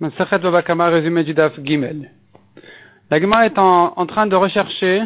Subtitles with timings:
[0.00, 2.10] Résumé du Daf Gimel.
[3.10, 5.02] La Gemara est en, train de rechercher,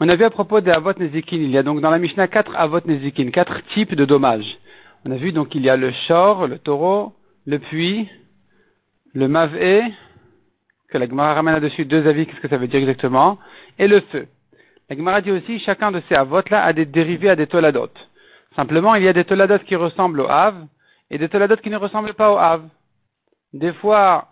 [0.00, 2.28] on a vu à propos des Avot Nezikin, il y a donc dans la Mishnah
[2.28, 4.58] quatre Avot Nezikin, quatre types de dommages.
[5.06, 7.14] On a vu donc il y a le shor, le taureau,
[7.46, 8.08] le puits,
[9.14, 9.82] le mavé,
[10.88, 13.38] que la Gemara ramène là-dessus deux avis, qu'est-ce que ça veut dire exactement,
[13.78, 14.26] et le feu.
[14.90, 17.90] La Gemara dit aussi, chacun de ces Avot-là a des dérivés à des toladot.
[18.56, 20.54] Simplement, il y a des toladot qui ressemblent au Hav,
[21.10, 22.62] et des toladot qui ne ressemblent pas au Hav.
[23.54, 24.26] Des fois,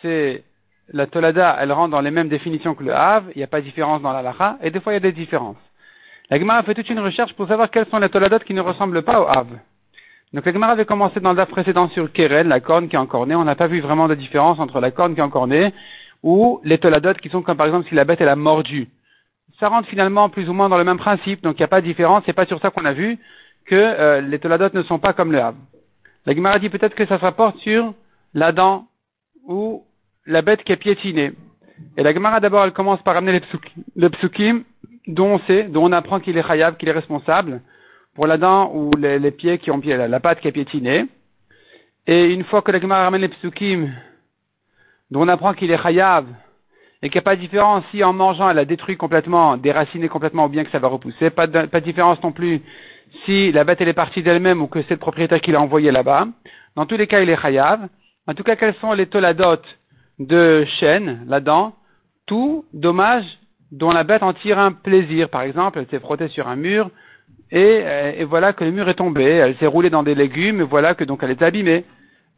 [0.00, 0.44] c'est
[0.92, 3.60] la tolada, elle rentre dans les mêmes définitions que le Hav, il n'y a pas
[3.60, 5.56] de différence dans la lacha, et des fois il y a des différences.
[6.30, 9.02] La Gemara fait toute une recherche pour savoir quelles sont les toladot qui ne ressemblent
[9.02, 9.48] pas au Hav.
[10.32, 13.34] Donc la Gemara avait commencé dans le précédent sur Keren, la corne qui est encornée.
[13.34, 15.74] On n'a pas vu vraiment de différence entre la corne qui est encornée
[16.22, 18.88] ou les toladot qui sont comme par exemple si la bête elle a mordu.
[19.58, 21.80] Ça rentre finalement plus ou moins dans le même principe, donc il n'y a pas
[21.80, 22.22] de différence.
[22.24, 23.18] C'est pas sur ça qu'on a vu
[23.66, 25.56] que euh, les toladot ne sont pas comme le Hav.
[26.24, 27.92] La Gemara dit peut-être que ça se rapporte sur
[28.34, 28.86] la dent
[29.46, 29.84] ou
[30.26, 31.32] la bête qui est piétinée.
[31.96, 33.40] Et la Gemara d'abord elle commence par amener
[33.96, 34.64] le psukim
[35.06, 37.62] dont on sait, dont on apprend qu'il est chayav, qu'il est responsable
[38.14, 41.06] pour la dent ou les, pieds qui ont la, la pâte qui est piétinée.
[42.06, 43.90] Et une fois que la Gemara ramène les psukim
[45.10, 46.26] dont on apprend qu'il est chayav
[47.02, 50.08] et qu'il n'y a pas de différence si en mangeant elle a détruit complètement, déraciné
[50.08, 52.60] complètement ou bien que ça va repousser, pas de, pas de différence non plus
[53.24, 55.90] si la bête elle est partie d'elle-même ou que c'est le propriétaire qui l'a envoyé
[55.90, 56.28] là-bas.
[56.76, 57.88] Dans tous les cas, il est chayav.
[58.30, 59.60] En tout cas, quels sont les toladot
[60.20, 61.74] de chêne là-dedans?
[62.26, 63.24] Tout dommage
[63.72, 65.30] dont la bête en tire un plaisir.
[65.30, 66.90] Par exemple, elle s'est frottée sur un mur
[67.50, 69.24] et, voilà que le mur est tombé.
[69.24, 71.84] Elle s'est roulée dans des légumes et voilà que donc elle est abîmée.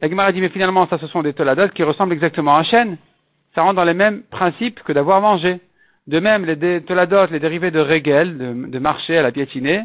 [0.01, 2.63] La Gemara dit mais finalement ça ce sont des toladot qui ressemblent exactement à un
[2.63, 2.97] chêne.
[3.53, 5.59] Ça rentre dans les mêmes principes que d'avoir mangé.
[6.07, 9.83] De même, les toladot, les dérivés de régel, de, de marcher à la piétinée,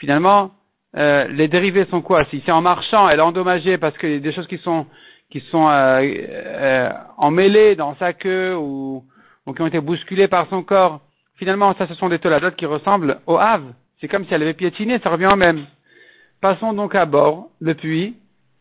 [0.00, 0.50] finalement,
[0.96, 2.24] euh, les dérivés sont quoi?
[2.24, 4.86] Si c'est en marchant, elle est endommagée parce a des choses qui sont
[5.30, 9.04] qui sont euh, euh, emmêlées dans sa queue ou,
[9.46, 11.00] ou, qui ont été bousculées par son corps.
[11.36, 13.72] Finalement, ça, ce sont des toladotes qui ressemblent au Havre.
[14.00, 15.66] C'est comme si elle avait piétiné, ça revient au même.
[16.40, 18.16] Passons donc à bord, le puits.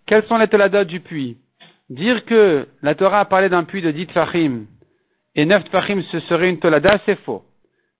[0.06, 1.38] Quels sont les toladotes du puits?
[1.90, 4.66] Dire que la Torah a parlé d'un puits de dit fachim
[5.36, 7.44] et neuf fachim ce serait une tolada, c'est faux.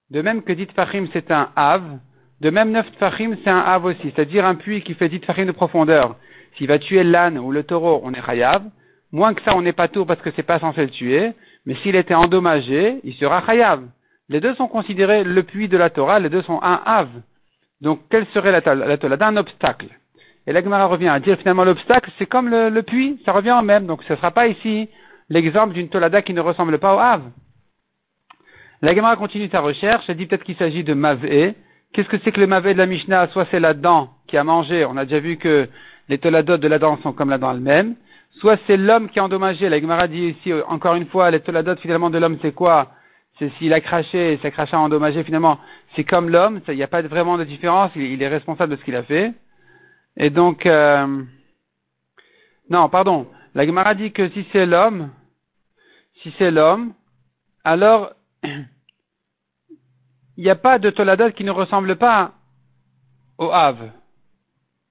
[0.10, 2.00] De même que dit fachim c'est un Havre,
[2.44, 5.46] de même, neuf tfachim, c'est un hav aussi, c'est-à-dire un puits qui fait dix tfachim
[5.46, 6.18] de profondeur.
[6.58, 8.64] S'il va tuer l'âne ou le taureau, on est chayav.
[9.12, 11.32] Moins que ça, on n'est pas tout parce que c'est pas censé le tuer.
[11.66, 13.84] Mais s'il était endommagé, il sera chayav.
[14.30, 17.10] Les deux sont considérés le puits de la Torah, les deux sont un hav.
[17.82, 19.28] Donc, quelle serait la, Torah?
[19.28, 19.88] Un obstacle.
[20.48, 23.86] Et la revient à dire finalement l'obstacle, c'est comme le, puits, ça revient au même.
[23.86, 24.90] Donc, ce ne sera pas ici
[25.30, 27.22] l'exemple d'une Tolada qui ne ressemble pas au Hav.
[28.82, 31.56] La Gemara continue sa recherche, elle dit peut-être qu'il s'agit de Mavé,
[31.94, 33.28] Qu'est-ce que c'est que le mavé de la Mishnah?
[33.28, 35.70] Soit c'est la dent qui a mangé, on a déjà vu que
[36.14, 37.96] les toladot de la dent sont comme la dent elle-même.
[38.40, 39.68] Soit c'est l'homme qui a endommagé.
[39.68, 42.92] La Gemara dit ici, encore une fois, les toladot finalement de l'homme, c'est quoi?
[43.40, 45.58] C'est s'il a craché et sa crachat a endommagé, finalement,
[45.96, 48.86] c'est comme l'homme, il n'y a pas vraiment de différence, il, est responsable de ce
[48.86, 49.34] qu'il a fait.
[50.16, 51.24] Et donc, euh,
[52.70, 53.26] non, pardon,
[53.56, 55.10] la Gemara dit que si c'est l'homme,
[56.22, 56.94] si c'est l'homme,
[57.64, 58.14] alors
[58.44, 58.68] il
[60.38, 62.34] n'y a pas de toladot qui ne ressemble pas
[63.40, 63.90] au Hav.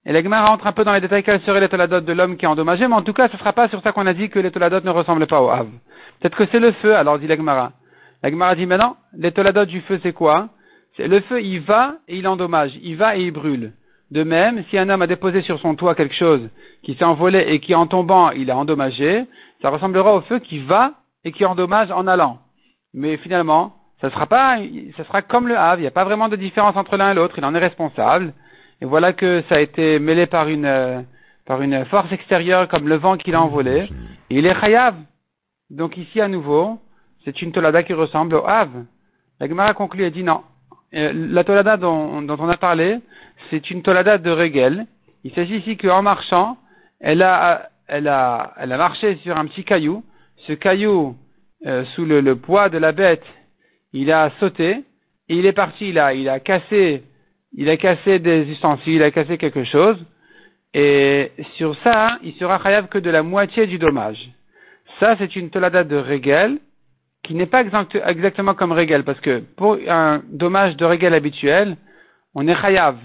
[0.05, 2.45] Et l'Egmar rentre un peu dans les détails quels seraient les toladot de l'homme qui
[2.45, 4.31] est endommagé, mais en tout cas, ce ne sera pas sur ça qu'on a dit
[4.31, 5.69] que les toladot ne ressemblent pas au Hav.
[6.21, 7.73] Peut-être que c'est le feu, alors dit l'Egmara.
[8.23, 10.49] L'Egmara dit, mais non, les toladot du feu, c'est quoi?
[10.97, 13.73] C'est Le feu, il va et il endommage, il va et il brûle.
[14.11, 16.51] De même, si un homme a déposé sur son toit quelque chose
[16.83, 19.25] qui s'est envolé et qui en tombant, il a endommagé,
[19.63, 20.93] ça ressemblera au feu qui va
[21.25, 22.39] et qui endommage en allant.
[22.93, 24.59] Mais finalement, ça sera pas,
[24.97, 25.79] ça sera comme le Havre.
[25.79, 27.37] Il n'y a pas vraiment de différence entre l'un et l'autre.
[27.39, 28.35] Il en est responsable.
[28.83, 31.03] Et voilà que ça a été mêlé par une, euh,
[31.47, 33.89] par une force extérieure comme le vent qui l'a envolé.
[34.29, 34.97] Et il est chayav.
[35.71, 36.81] Donc ici à nouveau,
[37.25, 38.85] c'est une tolada qui ressemble au Havre.
[39.39, 40.43] La Gemara conclut et dit non.
[40.95, 42.99] Euh, la tolada dont, dont, on a parlé,
[43.51, 44.87] c'est une tolada de Regel.
[45.23, 46.57] Il s'agit ici qu'en marchant,
[46.99, 50.03] elle a, elle a, elle a marché sur un petit caillou.
[50.39, 51.15] Ce caillou,
[51.67, 53.25] euh, sous le, le poids de la bête,
[53.93, 54.83] il a sauté,
[55.29, 57.05] et il est parti, il a, il a cassé,
[57.55, 59.97] il a cassé des ustensiles, il a cassé quelque chose,
[60.75, 64.31] et sur ça, il sera chayav que de la moitié du dommage.
[65.01, 66.59] Ça, c'est une tolada de régel,
[67.23, 67.63] qui n'est pas
[68.07, 71.77] exactement comme régel, parce que pour un dommage de régel habituel,
[72.35, 72.97] on est chayav.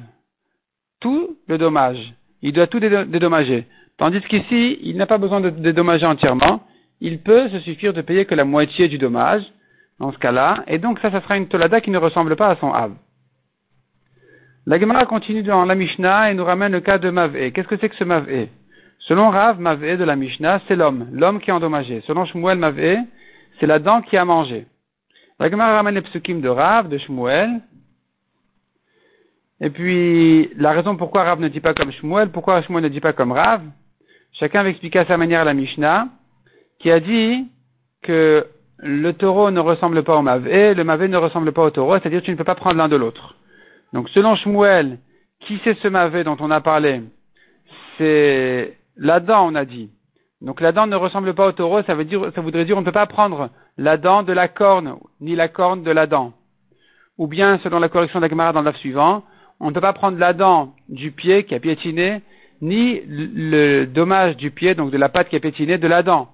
[1.00, 2.14] Tout le dommage.
[2.42, 3.66] Il doit tout dédommager.
[3.98, 6.64] Tandis qu'ici, il n'a pas besoin de dédommager entièrement.
[7.02, 9.44] Il peut se suffire de payer que la moitié du dommage
[10.00, 12.56] dans ce cas-là, et donc ça, ça sera une tolada qui ne ressemble pas à
[12.58, 12.94] son Av.
[14.70, 17.54] La Gemara continue dans la Mishnah et nous ramène le cas de Mavé.
[17.54, 18.50] Qu'est-ce que c'est que ce Mavé?
[19.00, 22.04] Selon Rav, Mavé de la Mishnah, c'est l'homme, l'homme qui est endommagé.
[22.06, 23.00] Selon Shmuel Mavé,
[23.58, 24.66] c'est la dent qui a mangé.
[25.40, 27.62] La Gemara ramène les psukim de Rav, de Shmuel.
[29.62, 33.00] Et puis, la raison pourquoi Rav ne dit pas comme Shmuel, pourquoi Shmuel ne dit
[33.00, 33.62] pas comme Rav,
[34.34, 36.10] chacun va expliquer à sa manière la Mishnah,
[36.80, 37.48] qui a dit
[38.02, 38.46] que
[38.80, 42.22] le taureau ne ressemble pas au mavé, le mavé ne ressemble pas au taureau, c'est-à-dire
[42.22, 43.34] tu ne peux pas prendre l'un de l'autre.
[43.94, 45.00] Donc selon Shmuel,
[45.42, 47.02] qui c'est ce mavé dont on a parlé?
[47.98, 49.90] C'est la dent, on a dit.
[50.42, 52.82] Donc la dent ne ressemble pas au taureau, ça, veut dire, ça voudrait dire qu'on
[52.82, 56.34] ne peut pas prendre la dent de la corne, ni la corne de la dent.
[57.18, 59.24] Ou bien, selon la correction d'Agmara dans le suivant,
[59.60, 62.22] on ne peut pas prendre la dent du pied qui a piétiné,
[62.62, 66.30] ni le dommage du pied, donc de la patte qui a piétiné, de la dent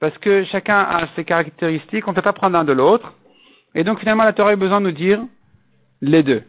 [0.00, 3.14] parce que chacun a ses caractéristiques, on ne peut pas prendre l'un de l'autre.
[3.74, 5.20] Et donc finalement, la Torah a besoin de nous dire
[6.00, 6.42] les deux.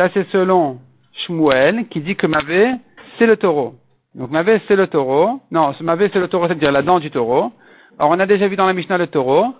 [0.00, 0.78] Ça, c'est selon
[1.12, 2.72] Shmuel, qui dit que Mavé,
[3.18, 3.74] c'est le taureau.
[4.14, 5.42] Donc Mavé, c'est le taureau.
[5.50, 7.52] Non, Mavé, c'est le taureau, c'est-à-dire la dent du taureau.
[7.98, 9.54] Alors, on a déjà vu dans la Mishnah le taureau.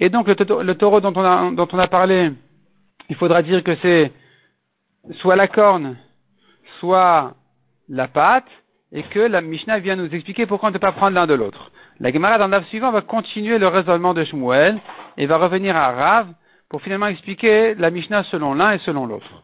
[0.00, 2.32] Et donc, le, taureau dont on, a, parlé,
[3.08, 4.10] il faudra dire que c'est
[5.20, 5.96] soit la corne,
[6.80, 7.34] soit
[7.88, 8.50] la patte,
[8.90, 11.34] et que la Mishnah vient nous expliquer pourquoi on ne peut pas prendre l'un de
[11.34, 11.70] l'autre.
[12.00, 14.76] La Gemara dans le suivant va continuer le raisonnement de Shmuel
[15.18, 16.26] et va revenir à Rav
[16.68, 19.43] pour finalement expliquer la Mishnah selon l'un et selon l'autre.